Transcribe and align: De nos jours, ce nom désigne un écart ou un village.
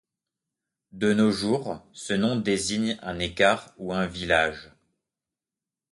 De 0.93 1.13
nos 1.13 1.29
jours, 1.31 1.79
ce 1.93 2.13
nom 2.13 2.35
désigne 2.35 2.97
un 3.03 3.19
écart 3.19 3.71
ou 3.77 3.93
un 3.93 4.07
village. 4.07 4.71